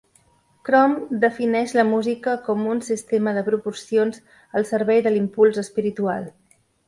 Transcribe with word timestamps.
Crumb 0.67 0.93
defineix 1.23 1.73
la 1.79 1.83
música 1.89 2.33
com 2.47 2.63
un 2.71 2.81
sistema 2.87 3.35
de 3.37 3.43
proporcions 3.51 4.19
al 4.61 4.67
servei 4.73 5.05
de 5.09 5.15
l'impuls 5.19 5.61
espiritual. 5.67 6.27